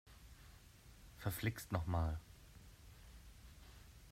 Verflixt 1.17 1.71
noch 1.71 1.85
mal! 1.85 2.19